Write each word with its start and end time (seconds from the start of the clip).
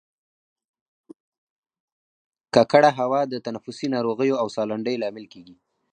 ککړه 2.53 2.91
هوا 2.99 3.21
د 3.27 3.33
تنفسي 3.45 3.87
ناروغیو 3.95 4.39
او 4.41 4.47
سالنډۍ 4.55 4.95
لامل 5.01 5.25
کیږي 5.33 5.55